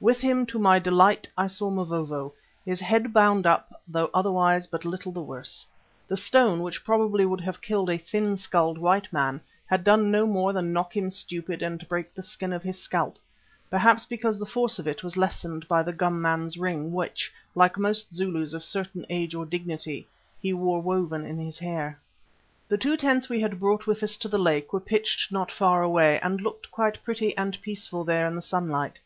With 0.00 0.18
him, 0.20 0.44
to 0.46 0.58
my 0.58 0.80
delight, 0.80 1.28
I 1.38 1.46
saw 1.46 1.70
Mavovo, 1.70 2.34
his 2.64 2.80
head 2.80 3.12
bound 3.12 3.46
up, 3.46 3.80
though 3.86 4.10
otherwise 4.12 4.66
but 4.66 4.84
little 4.84 5.12
the 5.12 5.22
worse. 5.22 5.64
The 6.08 6.16
stone, 6.16 6.64
which 6.64 6.82
probably 6.84 7.24
would 7.24 7.40
have 7.42 7.60
killed 7.62 7.88
a 7.88 7.96
thin 7.96 8.36
skulled 8.36 8.76
white 8.76 9.12
man, 9.12 9.40
had 9.68 9.84
done 9.84 10.10
no 10.10 10.26
more 10.26 10.52
than 10.52 10.72
knock 10.72 10.96
him 10.96 11.10
stupid 11.10 11.62
and 11.62 11.88
break 11.88 12.12
the 12.12 12.24
skin 12.24 12.52
of 12.52 12.64
his 12.64 12.76
scalp, 12.82 13.18
perhaps 13.70 14.04
because 14.04 14.36
the 14.36 14.42
force 14.44 14.80
of 14.80 14.88
it 14.88 15.04
was 15.04 15.16
lessened 15.16 15.68
by 15.68 15.84
the 15.84 15.92
gum 15.92 16.20
man's 16.20 16.56
ring 16.58 16.92
which, 16.92 17.32
like 17.54 17.78
most 17.78 18.12
Zulus 18.12 18.54
of 18.54 18.62
a 18.62 18.64
certain 18.64 19.06
age 19.08 19.32
or 19.32 19.46
dignity, 19.46 20.08
he 20.42 20.52
wore 20.52 20.82
woven 20.82 21.24
in 21.24 21.38
his 21.38 21.60
hair. 21.60 22.00
The 22.68 22.78
two 22.78 22.96
tents 22.96 23.28
we 23.28 23.40
had 23.42 23.60
brought 23.60 23.86
with 23.86 24.02
us 24.02 24.16
to 24.16 24.26
the 24.28 24.38
lake 24.38 24.72
were 24.72 24.80
pitched 24.80 25.30
not 25.30 25.52
far 25.52 25.84
away 25.84 26.18
and 26.18 26.40
looked 26.40 26.68
quite 26.72 27.00
pretty 27.04 27.36
and 27.36 27.56
peaceful 27.62 28.02
there 28.02 28.26
in 28.26 28.34
the 28.34 28.42
sunlight. 28.42 28.98